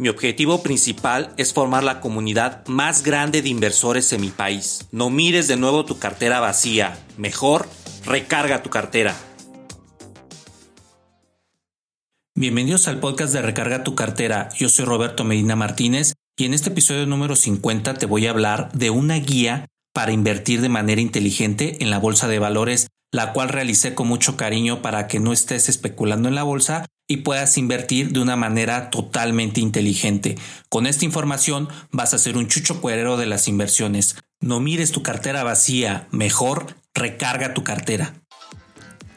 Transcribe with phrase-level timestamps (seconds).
[0.00, 4.88] Mi objetivo principal es formar la comunidad más grande de inversores en mi país.
[4.92, 6.98] No mires de nuevo tu cartera vacía.
[7.18, 7.68] Mejor,
[8.06, 9.14] recarga tu cartera.
[12.34, 14.48] Bienvenidos al podcast de Recarga tu cartera.
[14.56, 18.72] Yo soy Roberto Medina Martínez y en este episodio número 50 te voy a hablar
[18.72, 23.50] de una guía para invertir de manera inteligente en la bolsa de valores, la cual
[23.50, 28.12] realicé con mucho cariño para que no estés especulando en la bolsa y puedas invertir
[28.12, 30.38] de una manera totalmente inteligente.
[30.68, 34.14] Con esta información vas a ser un chucho cuerero de las inversiones.
[34.38, 38.14] No mires tu cartera vacía, mejor recarga tu cartera.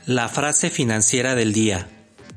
[0.07, 1.87] La frase financiera del día.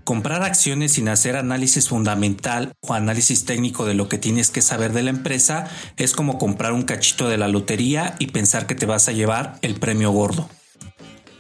[0.05, 4.93] Comprar acciones sin hacer análisis fundamental o análisis técnico de lo que tienes que saber
[4.93, 8.85] de la empresa es como comprar un cachito de la lotería y pensar que te
[8.85, 10.51] vas a llevar el premio gordo.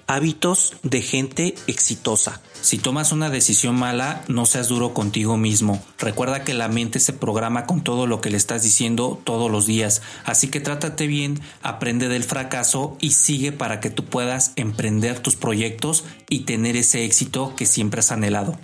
[0.08, 2.40] Hábitos de gente exitosa.
[2.60, 5.84] Si tomas una decisión mala, no seas duro contigo mismo.
[5.98, 9.66] Recuerda que la mente se programa con todo lo que le estás diciendo todos los
[9.66, 10.02] días.
[10.24, 15.34] Así que trátate bien, aprende del fracaso y sigue para que tú puedas emprender tus
[15.34, 18.56] proyectos y tener ese éxito que siempre has anhelado.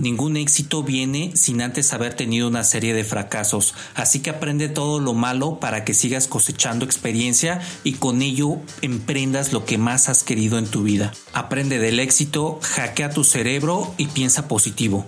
[0.00, 4.98] Ningún éxito viene sin antes haber tenido una serie de fracasos, así que aprende todo
[4.98, 10.22] lo malo para que sigas cosechando experiencia y con ello emprendas lo que más has
[10.22, 11.12] querido en tu vida.
[11.34, 15.04] Aprende del éxito, hackea tu cerebro y piensa positivo.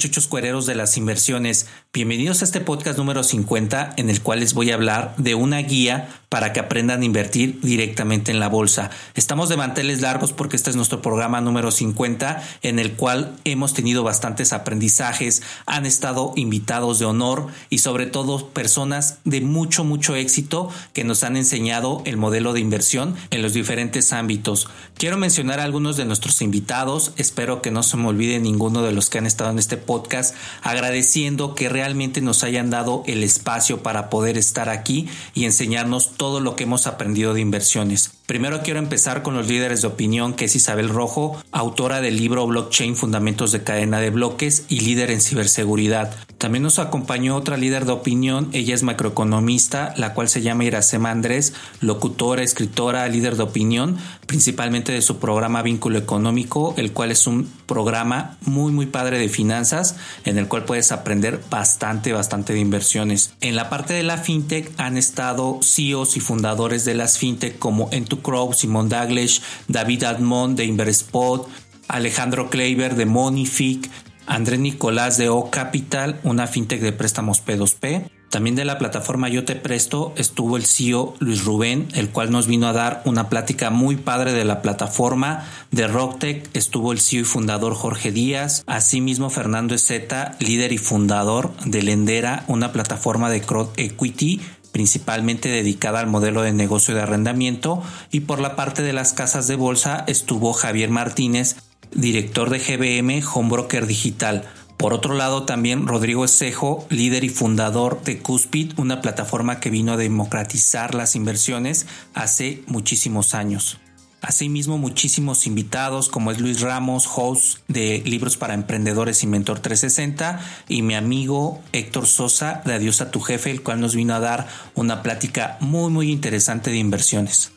[0.00, 1.66] Chuchos cuereros de las inversiones.
[1.92, 5.58] Bienvenidos a este podcast número 50 en el cual les voy a hablar de una
[5.58, 8.90] guía para que aprendan a invertir directamente en la bolsa.
[9.16, 13.74] Estamos de manteles largos porque este es nuestro programa número 50 en el cual hemos
[13.74, 20.14] tenido bastantes aprendizajes, han estado invitados de honor y sobre todo personas de mucho, mucho
[20.14, 24.68] éxito que nos han enseñado el modelo de inversión en los diferentes ámbitos.
[24.96, 28.92] Quiero mencionar a algunos de nuestros invitados, espero que no se me olvide ninguno de
[28.92, 31.79] los que han estado en este podcast, agradeciendo que realmente
[32.20, 36.86] nos hayan dado el espacio para poder estar aquí y enseñarnos todo lo que hemos
[36.86, 38.19] aprendido de inversiones.
[38.30, 42.46] Primero quiero empezar con los líderes de opinión, que es Isabel Rojo, autora del libro
[42.46, 46.14] Blockchain Fundamentos de Cadena de Bloques y líder en ciberseguridad.
[46.38, 51.10] También nos acompañó otra líder de opinión, ella es macroeconomista, la cual se llama Iracema
[51.10, 57.26] Andrés, locutora, escritora, líder de opinión, principalmente de su programa Vínculo Económico, el cual es
[57.26, 62.60] un programa muy muy padre de finanzas, en el cual puedes aprender bastante, bastante de
[62.60, 63.34] inversiones.
[63.40, 67.88] En la parte de la fintech han estado CEOs y fundadores de las fintech como
[68.20, 71.48] Entucrow, Simon Daglish, David Admond de Inverspot,
[71.88, 73.90] Alejandro Kleiber de Monific,
[74.26, 78.10] André Nicolás de O Capital, una fintech de préstamos P2P.
[78.30, 82.46] También de la plataforma Yo Te Presto estuvo el CEO Luis Rubén, el cual nos
[82.46, 85.48] vino a dar una plática muy padre de la plataforma.
[85.72, 91.52] De Rocktech estuvo el CEO y fundador Jorge Díaz, asimismo Fernando Ezeta, líder y fundador
[91.64, 94.40] de Lendera, una plataforma de crowd equity
[94.72, 99.46] principalmente dedicada al modelo de negocio de arrendamiento, y por la parte de las casas
[99.46, 101.56] de bolsa estuvo Javier Martínez,
[101.92, 104.48] director de GBM Home Broker Digital.
[104.76, 109.92] Por otro lado, también Rodrigo Escejo, líder y fundador de Cuspid, una plataforma que vino
[109.92, 113.78] a democratizar las inversiones hace muchísimos años.
[114.22, 120.40] Asimismo, muchísimos invitados como es Luis Ramos, host de Libros para Emprendedores y Mentor 360,
[120.68, 124.20] y mi amigo Héctor Sosa de Adiós a tu jefe, el cual nos vino a
[124.20, 127.52] dar una plática muy muy interesante de inversiones.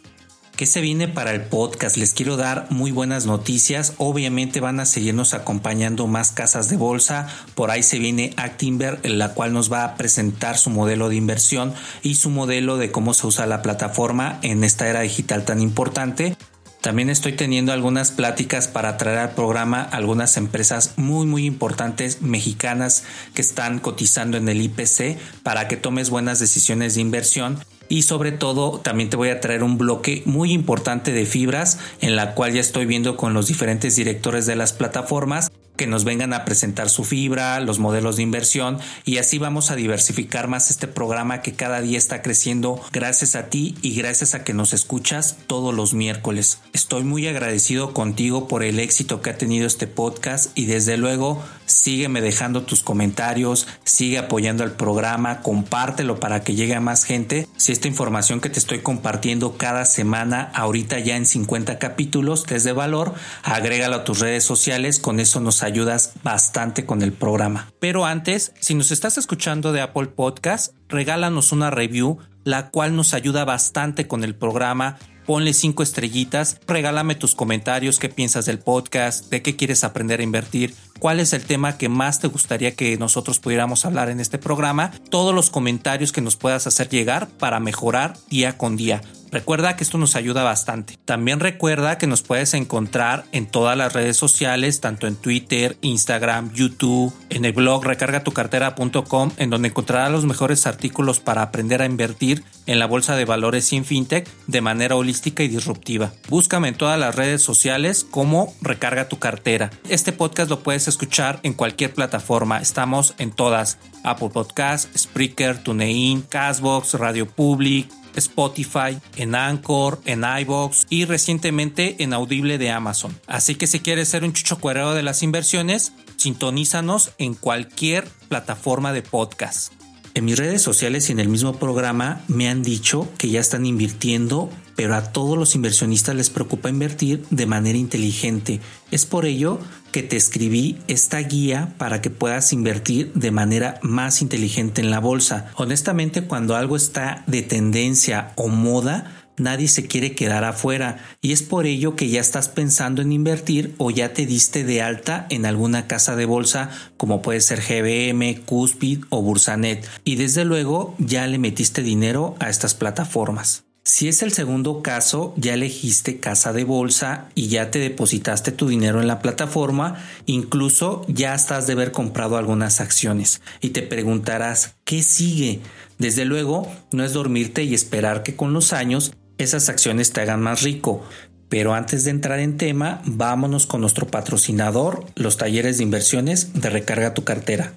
[0.56, 1.98] ¿Qué se viene para el podcast?
[1.98, 3.95] Les quiero dar muy buenas noticias.
[3.98, 7.27] Obviamente van a seguirnos acompañando más casas de bolsa.
[7.56, 11.74] Por ahí se viene Actinver, la cual nos va a presentar su modelo de inversión
[12.04, 16.38] y su modelo de cómo se usa la plataforma en esta era digital tan importante.
[16.83, 23.06] También estoy teniendo algunas pláticas para traer al programa algunas empresas muy muy importantes mexicanas
[23.33, 27.57] que están cotizando en el IPC para que tomes buenas decisiones de inversión.
[27.88, 32.18] Y sobre todo también te voy a traer un bloque muy importante de fibras en
[32.18, 36.33] la cual ya estoy viendo con los diferentes directores de las plataformas que nos vengan
[36.33, 40.87] a presentar su fibra, los modelos de inversión y así vamos a diversificar más este
[40.87, 45.37] programa que cada día está creciendo gracias a ti y gracias a que nos escuchas
[45.47, 46.59] todos los miércoles.
[46.73, 51.43] Estoy muy agradecido contigo por el éxito que ha tenido este podcast y desde luego
[51.73, 57.47] sígueme dejando tus comentarios, sigue apoyando al programa, compártelo para que llegue a más gente.
[57.57, 62.55] Si esta información que te estoy compartiendo cada semana, ahorita ya en 50 capítulos, te
[62.55, 67.11] es de valor, agrégalo a tus redes sociales, con eso nos ayudas bastante con el
[67.11, 67.71] programa.
[67.79, 73.13] Pero antes, si nos estás escuchando de Apple Podcast, regálanos una review, la cual nos
[73.13, 74.97] ayuda bastante con el programa.
[75.25, 80.23] Ponle cinco estrellitas, regálame tus comentarios, qué piensas del podcast, de qué quieres aprender a
[80.23, 84.38] invertir, cuál es el tema que más te gustaría que nosotros pudiéramos hablar en este
[84.38, 89.01] programa, todos los comentarios que nos puedas hacer llegar para mejorar día con día.
[89.33, 91.00] Recuerda que esto nos ayuda bastante.
[91.06, 96.53] También recuerda que nos puedes encontrar en todas las redes sociales, tanto en Twitter, Instagram,
[96.53, 102.44] YouTube, en el blog recargatucartera.com, en donde encontrarás los mejores artículos para aprender a invertir
[102.68, 106.13] en la bolsa de valores sin fintech de manera holística y disruptiva.
[106.30, 109.71] Búscame en todas las redes sociales como Recarga tu cartera.
[109.89, 112.59] Este podcast lo puedes escuchar en cualquier plataforma.
[112.59, 120.86] Estamos en todas: Apple Podcasts, Spreaker, TuneIn, Castbox, Radio Public, Spotify, en Anchor, en iBox
[120.89, 123.18] y recientemente en Audible de Amazon.
[123.27, 128.94] Así que si quieres ser un chucho cuerero de las inversiones, sintonízanos en cualquier plataforma
[128.94, 129.74] de podcast.
[130.15, 133.65] En mis redes sociales y en el mismo programa me han dicho que ya están
[133.65, 138.59] invirtiendo, pero a todos los inversionistas les preocupa invertir de manera inteligente.
[138.91, 139.59] Es por ello
[139.91, 144.99] que te escribí esta guía para que puedas invertir de manera más inteligente en la
[144.99, 145.51] bolsa.
[145.55, 151.43] Honestamente, cuando algo está de tendencia o moda, nadie se quiere quedar afuera y es
[151.43, 155.45] por ello que ya estás pensando en invertir o ya te diste de alta en
[155.45, 161.27] alguna casa de bolsa como puede ser GBM, Cuspid o Bursanet y desde luego ya
[161.27, 163.63] le metiste dinero a estas plataformas.
[163.85, 168.69] Si es el segundo caso, ya elegiste casa de bolsa y ya te depositaste tu
[168.69, 174.75] dinero en la plataforma, incluso ya estás de haber comprado algunas acciones y te preguntarás,
[174.85, 175.59] ¿qué sigue?
[175.97, 180.41] Desde luego, no es dormirte y esperar que con los años esas acciones te hagan
[180.41, 181.03] más rico.
[181.50, 186.69] Pero antes de entrar en tema, vámonos con nuestro patrocinador, los talleres de inversiones de
[186.69, 187.74] Recarga tu cartera.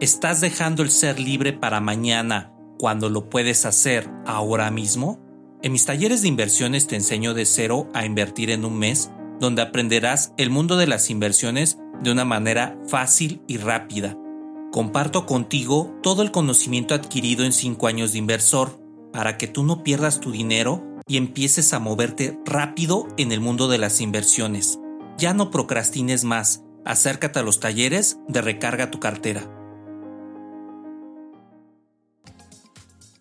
[0.00, 5.20] ¿Estás dejando el ser libre para mañana cuando lo puedes hacer ahora mismo?
[5.62, 9.60] En mis talleres de inversiones te enseño de cero a invertir en un mes, donde
[9.60, 14.16] aprenderás el mundo de las inversiones de una manera fácil y rápida
[14.70, 18.80] Comparto contigo todo el conocimiento adquirido en 5 años de inversor
[19.12, 23.66] para que tú no pierdas tu dinero y empieces a moverte rápido en el mundo
[23.66, 24.78] de las inversiones.
[25.18, 29.59] Ya no procrastines más, acércate a los talleres de recarga tu cartera.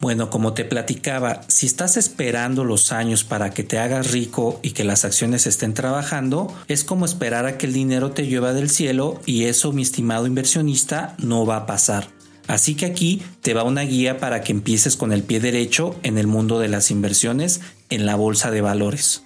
[0.02, 4.72] Bueno, como te platicaba, si estás esperando los años para que te hagas rico y
[4.72, 8.70] que las acciones estén trabajando, es como esperar a que el dinero te llueva del
[8.70, 12.08] cielo y eso, mi estimado inversionista, no va a pasar.
[12.48, 16.18] Así que aquí te va una guía para que empieces con el pie derecho en
[16.18, 19.24] el mundo de las inversiones en la bolsa de valores.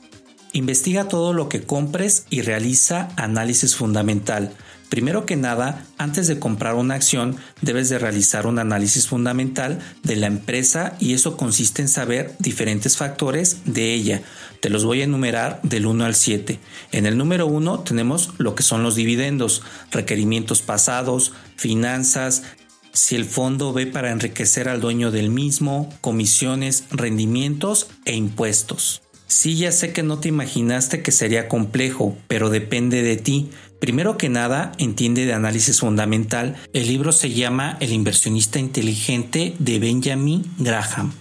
[0.53, 4.55] Investiga todo lo que compres y realiza análisis fundamental
[4.93, 10.15] Primero que nada, antes de comprar una acción, debes de realizar un análisis fundamental de
[10.15, 14.21] la empresa y eso consiste en saber diferentes factores de ella.
[14.59, 16.59] Te los voy a enumerar del 1 al 7.
[16.91, 22.43] En el número 1 tenemos lo que son los dividendos, requerimientos pasados, finanzas,
[22.91, 29.01] si el fondo ve para enriquecer al dueño del mismo, comisiones, rendimientos e impuestos.
[29.33, 33.49] Sí, ya sé que no te imaginaste que sería complejo, pero depende de ti.
[33.79, 36.55] Primero que nada, entiende de análisis fundamental.
[36.71, 41.13] El libro se llama El inversionista inteligente de Benjamin Graham.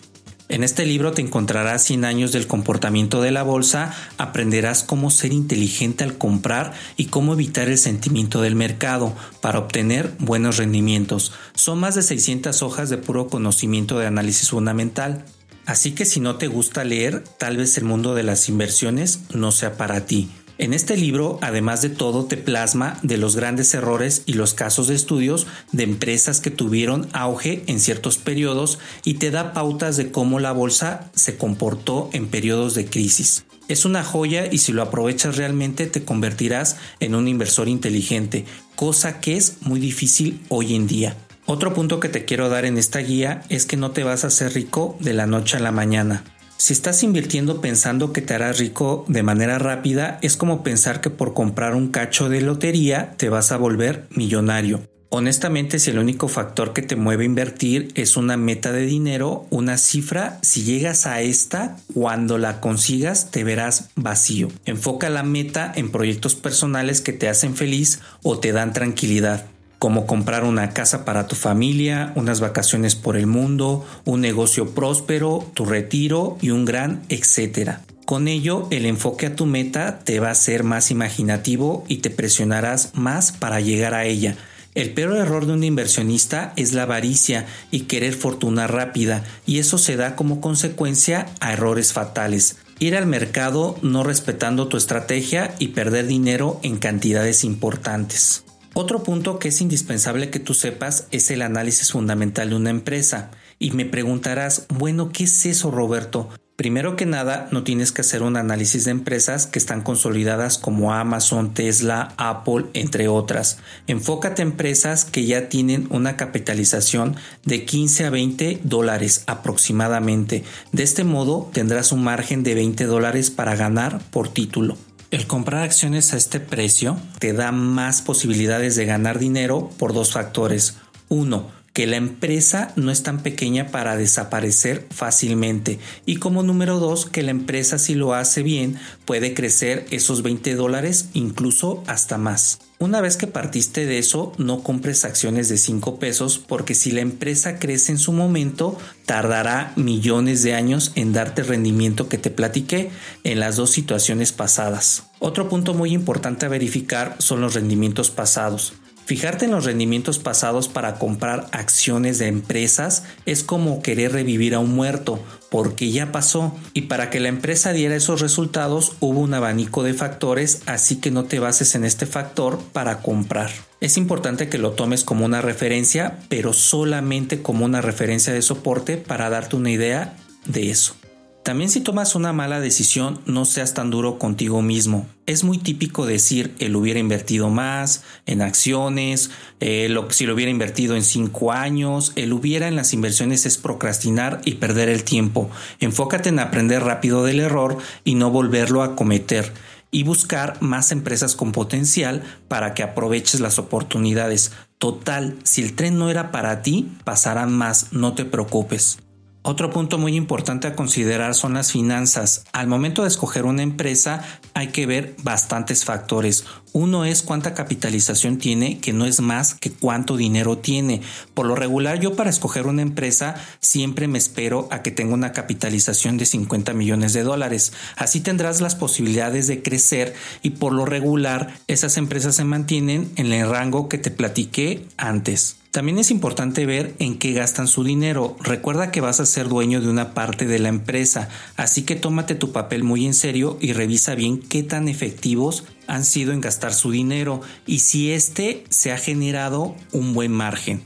[0.50, 5.32] En este libro te encontrarás 100 años del comportamiento de la bolsa, aprenderás cómo ser
[5.32, 11.32] inteligente al comprar y cómo evitar el sentimiento del mercado para obtener buenos rendimientos.
[11.54, 15.24] Son más de 600 hojas de puro conocimiento de análisis fundamental.
[15.66, 19.52] Así que si no te gusta leer, tal vez el mundo de las inversiones no
[19.52, 20.28] sea para ti.
[20.58, 24.86] En este libro, además de todo, te plasma de los grandes errores y los casos
[24.86, 30.10] de estudios de empresas que tuvieron auge en ciertos periodos y te da pautas de
[30.10, 33.44] cómo la bolsa se comportó en periodos de crisis.
[33.68, 38.44] Es una joya y si lo aprovechas realmente te convertirás en un inversor inteligente,
[38.76, 41.16] cosa que es muy difícil hoy en día.
[41.46, 44.28] Otro punto que te quiero dar en esta guía es que no te vas a
[44.28, 46.22] hacer rico de la noche a la mañana.
[46.56, 51.10] Si estás invirtiendo pensando que te harás rico de manera rápida, es como pensar que
[51.10, 54.80] por comprar un cacho de lotería te vas a volver millonario.
[55.08, 59.46] Honestamente, si el único factor que te mueve a invertir es una meta de dinero,
[59.50, 64.48] una cifra, si llegas a esta, cuando la consigas te verás vacío.
[64.64, 69.51] Enfoca la meta en proyectos personales que te hacen feliz o te dan tranquilidad
[69.82, 75.44] como comprar una casa para tu familia, unas vacaciones por el mundo, un negocio próspero,
[75.54, 77.80] tu retiro y un gran etcétera.
[78.04, 82.10] Con ello, el enfoque a tu meta te va a ser más imaginativo y te
[82.10, 84.36] presionarás más para llegar a ella.
[84.76, 89.78] El peor error de un inversionista es la avaricia y querer fortuna rápida, y eso
[89.78, 92.58] se da como consecuencia a errores fatales.
[92.78, 98.44] Ir al mercado no respetando tu estrategia y perder dinero en cantidades importantes.
[98.74, 103.30] Otro punto que es indispensable que tú sepas es el análisis fundamental de una empresa.
[103.58, 106.30] Y me preguntarás, bueno, ¿qué es eso, Roberto?
[106.56, 110.94] Primero que nada, no tienes que hacer un análisis de empresas que están consolidadas como
[110.94, 113.58] Amazon, Tesla, Apple, entre otras.
[113.88, 120.44] Enfócate en empresas que ya tienen una capitalización de 15 a 20 dólares aproximadamente.
[120.72, 124.76] De este modo, tendrás un margen de 20 dólares para ganar por título.
[125.12, 130.12] El comprar acciones a este precio te da más posibilidades de ganar dinero por dos
[130.12, 130.76] factores.
[131.10, 135.78] Uno, que la empresa no es tan pequeña para desaparecer fácilmente.
[136.06, 140.54] Y como número dos, que la empresa si lo hace bien puede crecer esos 20
[140.54, 142.60] dólares incluso hasta más.
[142.82, 147.00] Una vez que partiste de eso, no compres acciones de 5 pesos porque si la
[147.00, 152.30] empresa crece en su momento, tardará millones de años en darte el rendimiento que te
[152.30, 152.90] platiqué
[153.22, 155.04] en las dos situaciones pasadas.
[155.20, 158.72] Otro punto muy importante a verificar son los rendimientos pasados.
[159.04, 164.58] Fijarte en los rendimientos pasados para comprar acciones de empresas es como querer revivir a
[164.58, 165.20] un muerto,
[165.52, 169.92] porque ya pasó y para que la empresa diera esos resultados hubo un abanico de
[169.92, 173.50] factores, así que no te bases en este factor para comprar.
[173.78, 178.96] Es importante que lo tomes como una referencia, pero solamente como una referencia de soporte
[178.96, 180.16] para darte una idea
[180.46, 180.96] de eso.
[181.42, 185.08] También si tomas una mala decisión, no seas tan duro contigo mismo.
[185.26, 191.02] Es muy típico decir, él hubiera invertido más en acciones, si lo hubiera invertido en
[191.02, 195.50] cinco años, el hubiera en las inversiones es procrastinar y perder el tiempo.
[195.80, 199.52] Enfócate en aprender rápido del error y no volverlo a cometer
[199.90, 204.52] y buscar más empresas con potencial para que aproveches las oportunidades.
[204.78, 209.01] Total, si el tren no era para ti, pasarán más, no te preocupes.
[209.44, 212.44] Otro punto muy importante a considerar son las finanzas.
[212.52, 214.22] Al momento de escoger una empresa
[214.54, 216.44] hay que ver bastantes factores.
[216.72, 221.02] Uno es cuánta capitalización tiene, que no es más que cuánto dinero tiene.
[221.34, 225.32] Por lo regular yo para escoger una empresa siempre me espero a que tenga una
[225.32, 227.72] capitalización de 50 millones de dólares.
[227.96, 233.32] Así tendrás las posibilidades de crecer y por lo regular esas empresas se mantienen en
[233.32, 235.61] el rango que te platiqué antes.
[235.72, 238.36] También es importante ver en qué gastan su dinero.
[238.40, 242.34] Recuerda que vas a ser dueño de una parte de la empresa, así que tómate
[242.34, 246.74] tu papel muy en serio y revisa bien qué tan efectivos han sido en gastar
[246.74, 250.82] su dinero y si éste se ha generado un buen margen.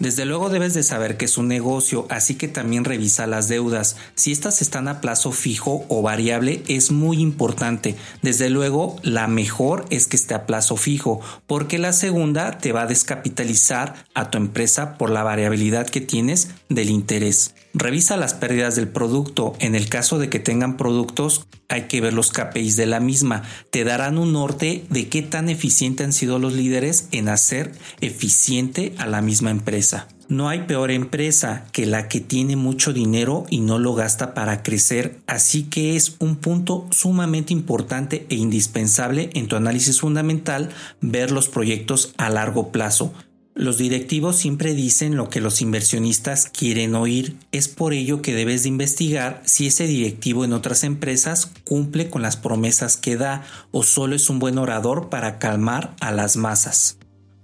[0.00, 3.96] Desde luego debes de saber que es un negocio, así que también revisa las deudas.
[4.14, 7.96] Si estas están a plazo fijo o variable es muy importante.
[8.22, 12.82] Desde luego la mejor es que esté a plazo fijo, porque la segunda te va
[12.82, 17.54] a descapitalizar a tu empresa por la variabilidad que tienes del interés.
[17.72, 19.54] Revisa las pérdidas del producto.
[19.60, 23.42] En el caso de que tengan productos, hay que ver los KPIs de la misma.
[23.70, 28.92] Te darán un norte de qué tan eficiente han sido los líderes en hacer eficiente
[28.98, 30.08] a la misma empresa.
[30.30, 34.62] No hay peor empresa que la que tiene mucho dinero y no lo gasta para
[34.62, 41.32] crecer, así que es un punto sumamente importante e indispensable en tu análisis fundamental ver
[41.32, 43.12] los proyectos a largo plazo.
[43.54, 47.36] Los directivos siempre dicen lo que los inversionistas quieren oír.
[47.50, 52.22] Es por ello que debes de investigar si ese directivo en otras empresas cumple con
[52.22, 56.96] las promesas que da o solo es un buen orador para calmar a las masas.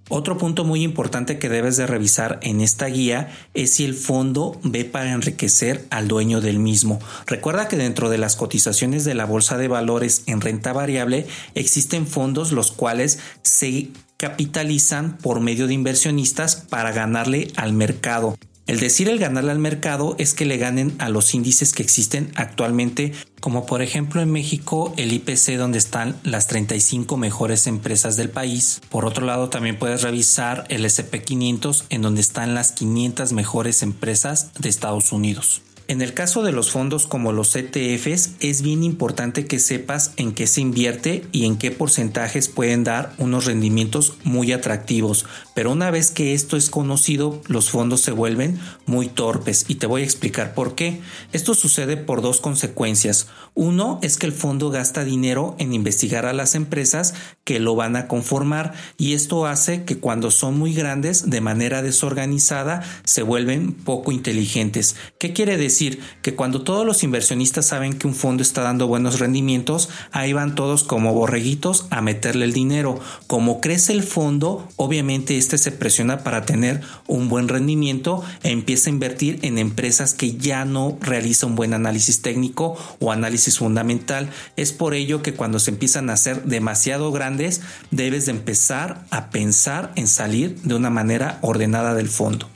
[0.08, 4.60] Otro punto muy importante que debes de revisar en esta guía es si el fondo
[4.62, 7.00] ve para enriquecer al dueño del mismo.
[7.26, 12.06] Recuerda que dentro de las cotizaciones de la bolsa de valores en renta variable existen
[12.06, 18.36] fondos los cuales se capitalizan por medio de inversionistas para ganarle al mercado.
[18.66, 22.32] El decir el ganarle al mercado es que le ganen a los índices que existen
[22.34, 28.28] actualmente, como por ejemplo en México el IPC donde están las 35 mejores empresas del
[28.28, 28.80] país.
[28.88, 34.52] Por otro lado también puedes revisar el SP500 en donde están las 500 mejores empresas
[34.58, 35.62] de Estados Unidos.
[35.88, 40.32] En el caso de los fondos como los ETFs, es bien importante que sepas en
[40.32, 45.26] qué se invierte y en qué porcentajes pueden dar unos rendimientos muy atractivos.
[45.54, 49.86] Pero una vez que esto es conocido, los fondos se vuelven muy torpes y te
[49.86, 51.00] voy a explicar por qué.
[51.32, 53.28] Esto sucede por dos consecuencias.
[53.54, 57.14] Uno es que el fondo gasta dinero en investigar a las empresas
[57.44, 61.80] que lo van a conformar y esto hace que cuando son muy grandes, de manera
[61.80, 64.96] desorganizada, se vuelven poco inteligentes.
[65.20, 65.75] ¿Qué quiere decir?
[65.76, 70.32] Decir que cuando todos los inversionistas saben que un fondo está dando buenos rendimientos, ahí
[70.32, 72.98] van todos como borreguitos a meterle el dinero.
[73.26, 78.88] Como crece el fondo, obviamente este se presiona para tener un buen rendimiento e empieza
[78.88, 84.30] a invertir en empresas que ya no realizan un buen análisis técnico o análisis fundamental.
[84.56, 89.28] Es por ello que cuando se empiezan a hacer demasiado grandes, debes de empezar a
[89.28, 92.48] pensar en salir de una manera ordenada del fondo.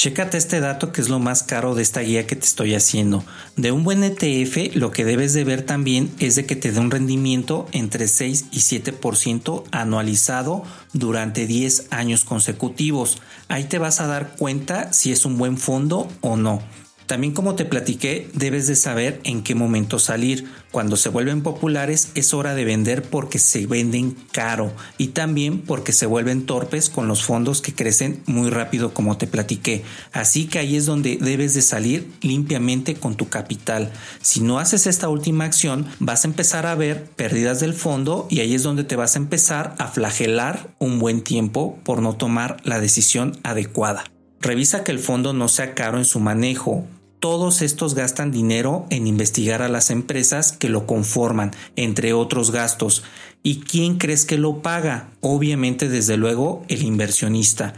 [0.00, 3.22] Chécate este dato que es lo más caro de esta guía que te estoy haciendo.
[3.56, 6.80] De un buen ETF, lo que debes de ver también es de que te dé
[6.80, 10.62] un rendimiento entre 6 y 7% anualizado
[10.94, 13.20] durante 10 años consecutivos.
[13.48, 16.62] Ahí te vas a dar cuenta si es un buen fondo o no.
[17.10, 20.48] También como te platiqué, debes de saber en qué momento salir.
[20.70, 25.90] Cuando se vuelven populares es hora de vender porque se venden caro y también porque
[25.90, 29.82] se vuelven torpes con los fondos que crecen muy rápido como te platiqué.
[30.12, 33.90] Así que ahí es donde debes de salir limpiamente con tu capital.
[34.22, 38.38] Si no haces esta última acción vas a empezar a ver pérdidas del fondo y
[38.38, 42.58] ahí es donde te vas a empezar a flagelar un buen tiempo por no tomar
[42.62, 44.04] la decisión adecuada.
[44.40, 46.86] Revisa que el fondo no sea caro en su manejo,
[47.20, 53.04] todos estos gastan dinero en investigar a las empresas que lo conforman, entre otros gastos.
[53.42, 55.10] ¿Y quién crees que lo paga?
[55.20, 57.74] Obviamente, desde luego, el inversionista.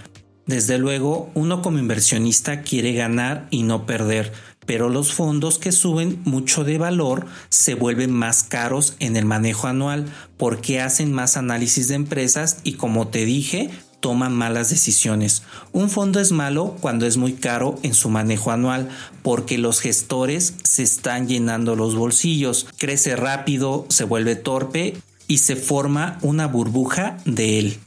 [0.46, 4.32] Desde luego, uno como inversionista quiere ganar y no perder,
[4.66, 9.66] pero los fondos que suben mucho de valor se vuelven más caros en el manejo
[9.66, 13.70] anual porque hacen más análisis de empresas y como te dije,
[14.02, 15.44] toman malas decisiones.
[15.72, 18.90] Un fondo es malo cuando es muy caro en su manejo anual
[19.22, 25.56] porque los gestores se están llenando los bolsillos, crece rápido, se vuelve torpe y se
[25.56, 27.78] forma una burbuja de él.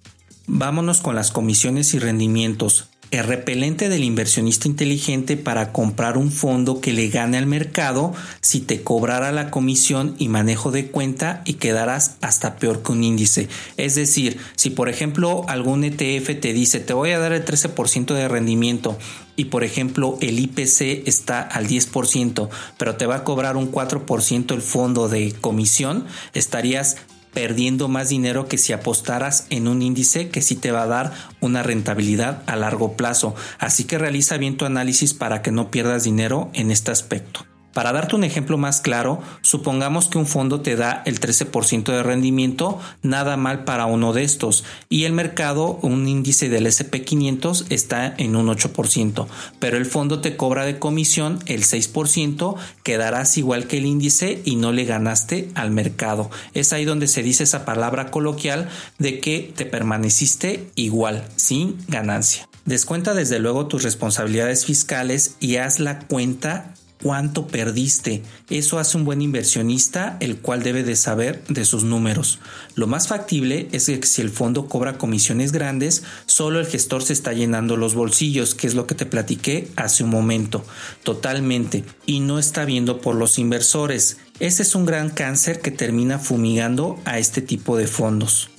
[0.47, 6.81] Vámonos con las comisiones y rendimientos el repelente del inversionista inteligente para comprar un fondo
[6.81, 11.53] que le gane al mercado si te cobrara la comisión y manejo de cuenta y
[11.53, 13.47] quedarás hasta peor que un índice.
[13.77, 18.13] Es decir, si por ejemplo algún ETF te dice te voy a dar el 13%
[18.13, 18.97] de rendimiento
[19.35, 24.53] y por ejemplo el IPC está al 10%, pero te va a cobrar un 4%
[24.53, 26.97] el fondo de comisión, estarías
[27.35, 31.13] perdiendo más dinero que si apostaras en un índice que sí te va a dar
[31.41, 33.35] una rentabilidad a largo plazo.
[33.59, 37.45] Así que realiza bien tu análisis para que no pierdas dinero en este aspecto.
[37.75, 42.03] Para darte un ejemplo más claro, supongamos que un fondo te da el 13% de
[42.03, 48.15] rendimiento, nada mal para uno de estos, y el mercado, un índice del SP500 está
[48.17, 49.27] en un 8%,
[49.59, 54.55] pero el fondo te cobra de comisión el 6%, quedarás igual que el índice y
[54.55, 56.31] no le ganaste al mercado.
[56.53, 62.47] Es ahí donde se dice esa palabra coloquial de que te permaneciste igual, sin ganancia.
[62.63, 66.73] Descuenta desde luego tus responsabilidades fiscales y haz la cuenta
[67.05, 68.23] cuánto perdiste.
[68.49, 72.39] Eso hace un buen inversionista, el cual debe de saber de sus números.
[72.73, 77.13] Lo más factible es que si el fondo cobra comisiones grandes, solo el gestor se
[77.13, 80.65] está llenando los bolsillos, que es lo que te platiqué hace un momento,
[81.03, 84.17] totalmente, y no está viendo por los inversores.
[84.39, 88.49] Ese es un gran cáncer que termina fumigando a este tipo de fondos.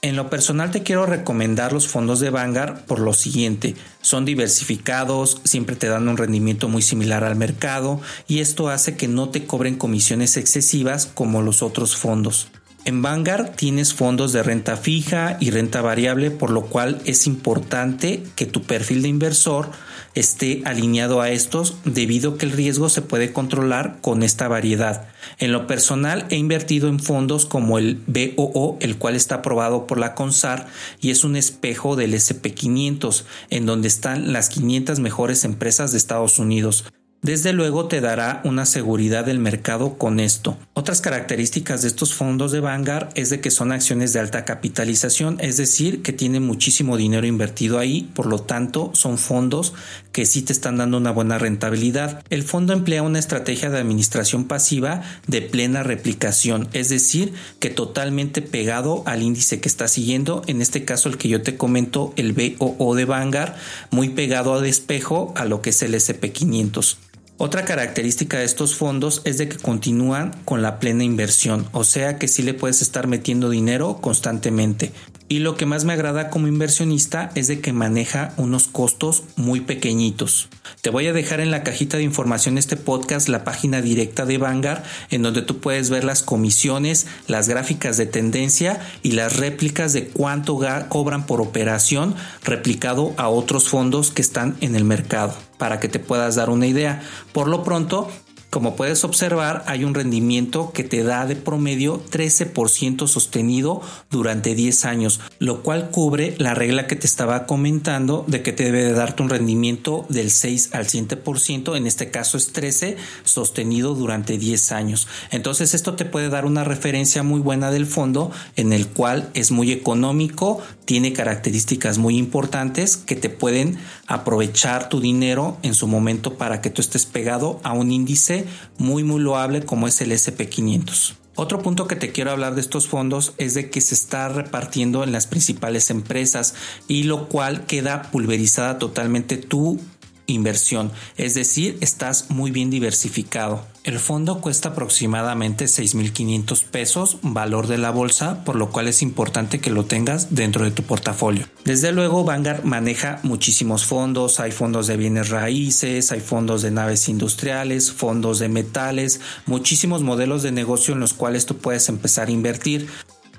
[0.00, 5.40] En lo personal te quiero recomendar los fondos de Vanguard por lo siguiente, son diversificados,
[5.42, 9.44] siempre te dan un rendimiento muy similar al mercado y esto hace que no te
[9.44, 12.46] cobren comisiones excesivas como los otros fondos.
[12.88, 18.22] En Vanguard tienes fondos de renta fija y renta variable, por lo cual es importante
[18.34, 19.70] que tu perfil de inversor
[20.14, 25.06] esté alineado a estos debido que el riesgo se puede controlar con esta variedad.
[25.38, 29.98] En lo personal he invertido en fondos como el BOO, el cual está aprobado por
[29.98, 30.66] la CONSAR
[31.02, 36.38] y es un espejo del SP500, en donde están las 500 mejores empresas de Estados
[36.38, 36.86] Unidos.
[37.20, 40.56] Desde luego te dará una seguridad del mercado con esto.
[40.74, 45.36] Otras características de estos fondos de Vanguard es de que son acciones de alta capitalización,
[45.40, 49.74] es decir, que tienen muchísimo dinero invertido ahí, por lo tanto son fondos
[50.12, 52.22] que sí te están dando una buena rentabilidad.
[52.30, 58.42] El fondo emplea una estrategia de administración pasiva de plena replicación, es decir, que totalmente
[58.42, 62.32] pegado al índice que está siguiendo, en este caso el que yo te comento, el
[62.32, 63.54] BOO de Vanguard,
[63.90, 66.96] muy pegado a despejo a lo que es el SP500.
[67.40, 72.18] Otra característica de estos fondos es de que continúan con la plena inversión, o sea
[72.18, 74.90] que sí le puedes estar metiendo dinero constantemente.
[75.28, 79.60] Y lo que más me agrada como inversionista es de que maneja unos costos muy
[79.60, 80.48] pequeñitos.
[80.82, 84.38] Te voy a dejar en la cajita de información este podcast la página directa de
[84.38, 89.92] Vanguard en donde tú puedes ver las comisiones, las gráficas de tendencia y las réplicas
[89.92, 95.80] de cuánto cobran por operación replicado a otros fondos que están en el mercado para
[95.80, 97.02] que te puedas dar una idea.
[97.32, 98.08] Por lo pronto,
[98.50, 104.86] como puedes observar, hay un rendimiento que te da de promedio 13% sostenido durante 10
[104.86, 108.94] años, lo cual cubre la regla que te estaba comentando de que te debe de
[108.94, 114.72] darte un rendimiento del 6 al 7%, en este caso es 13 sostenido durante 10
[114.72, 115.08] años.
[115.30, 119.50] Entonces esto te puede dar una referencia muy buena del fondo en el cual es
[119.50, 126.38] muy económico, tiene características muy importantes que te pueden aprovechar tu dinero en su momento
[126.38, 128.37] para que tú estés pegado a un índice
[128.78, 131.14] muy muy loable como es el SP500.
[131.34, 135.04] Otro punto que te quiero hablar de estos fondos es de que se está repartiendo
[135.04, 136.54] en las principales empresas
[136.88, 139.80] y lo cual queda pulverizada totalmente tu
[140.26, 143.64] inversión, es decir, estás muy bien diversificado.
[143.88, 149.60] El fondo cuesta aproximadamente 6.500 pesos, valor de la bolsa, por lo cual es importante
[149.60, 151.46] que lo tengas dentro de tu portafolio.
[151.64, 157.08] Desde luego, Vanguard maneja muchísimos fondos, hay fondos de bienes raíces, hay fondos de naves
[157.08, 162.32] industriales, fondos de metales, muchísimos modelos de negocio en los cuales tú puedes empezar a
[162.32, 162.88] invertir.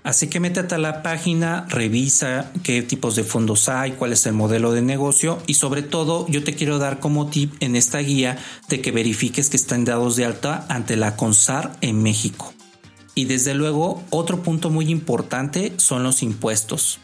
[0.10, 4.34] Así que métete a la página, revisa qué tipos de fondos hay, cuál es el
[4.34, 8.36] modelo de negocio y sobre todo yo te quiero dar como tip en esta guía
[8.70, 12.52] de que verifiques que están dados de alta ante la CONSAR en México.
[13.14, 17.00] Y desde luego otro punto muy importante son los impuestos.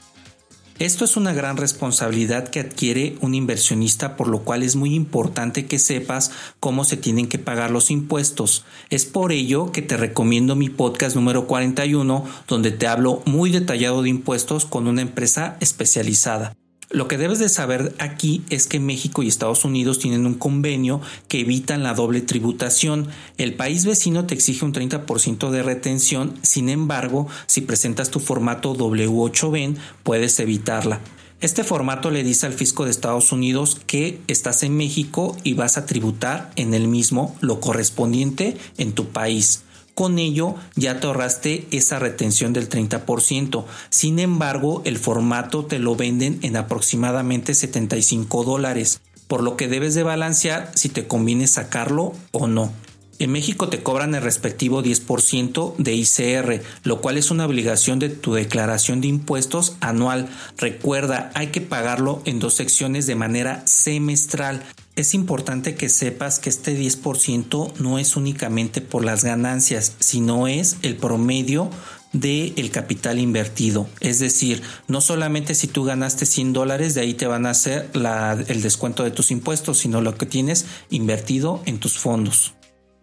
[0.78, 5.68] Esto es una gran responsabilidad que adquiere un inversionista, por lo cual es muy importante
[5.68, 8.66] que sepas cómo se tienen que pagar los impuestos.
[8.90, 14.04] Es por ello que te recomiendo mi podcast número 41, donde te hablo muy detallado
[14.04, 16.54] de impuestos con una empresa especializada.
[16.92, 21.02] Lo que debes de saber aquí es que México y Estados Unidos tienen un convenio
[21.28, 23.08] que evitan la doble tributación.
[23.38, 28.76] El país vecino te exige un 30% de retención, sin embargo, si presentas tu formato
[28.76, 31.00] W8BEN, puedes evitarla.
[31.42, 35.78] Este formato le dice al fisco de Estados Unidos que estás en México y vas
[35.78, 39.64] a tributar en el mismo lo correspondiente en tu país.
[39.96, 43.64] Con ello ya te ahorraste esa retención del 30%.
[43.90, 49.96] Sin embargo, el formato te lo venden en aproximadamente 75 dólares, por lo que debes
[49.96, 52.74] de balancear si te conviene sacarlo o no.
[53.18, 58.10] En México te cobran el respectivo 10% de ICR, lo cual es una obligación de
[58.10, 60.28] tu declaración de impuestos anual.
[60.58, 64.64] Recuerda, hay que pagarlo en dos secciones de manera semestral.
[64.96, 70.78] Es importante que sepas que este 10% no es únicamente por las ganancias, sino es
[70.84, 71.70] el promedio
[72.14, 73.90] del capital invertido.
[74.00, 77.90] Es decir, no solamente si tú ganaste 100 dólares, de ahí te van a hacer
[77.94, 82.54] el descuento de tus impuestos, sino lo que tienes invertido en tus fondos.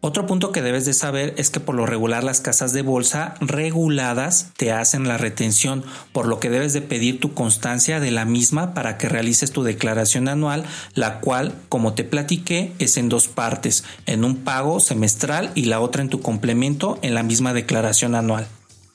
[0.05, 3.37] Otro punto que debes de saber es que por lo regular las casas de bolsa
[3.39, 8.25] reguladas te hacen la retención, por lo que debes de pedir tu constancia de la
[8.25, 13.29] misma para que realices tu declaración anual, la cual, como te platiqué, es en dos
[13.29, 18.17] partes, en un pago semestral y la otra en tu complemento en la misma declaración
[18.17, 18.49] anual.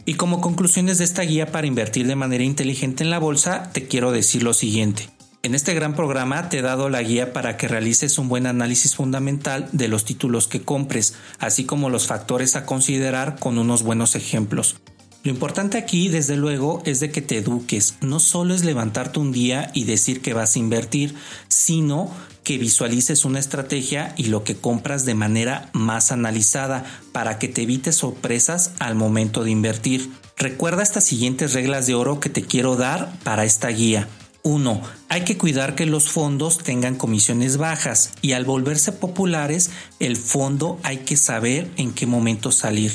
[0.04, 3.88] Y como conclusiones de esta guía para invertir de manera inteligente en la bolsa, te
[3.88, 5.08] quiero decir lo siguiente.
[5.44, 8.96] En este gran programa te he dado la guía para que realices un buen análisis
[8.96, 14.16] fundamental de los títulos que compres, así como los factores a considerar con unos buenos
[14.16, 14.76] ejemplos.
[15.24, 17.96] Lo importante aquí, desde luego, es de que te eduques.
[18.02, 21.16] No solo es levantarte un día y decir que vas a invertir,
[21.50, 22.12] sino
[22.44, 27.64] que visualices una estrategia y lo que compras de manera más analizada para que te
[27.64, 30.10] evites sorpresas al momento de invertir.
[30.38, 34.08] Recuerda estas siguientes reglas de oro que te quiero dar para esta guía.
[34.48, 34.82] 1.
[35.10, 40.80] Hay que cuidar que los fondos tengan comisiones bajas y al volverse populares, el fondo
[40.84, 42.94] hay que saber en qué momento salir.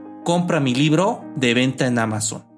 [0.23, 2.50] Compra mi libro de venta en Amazon.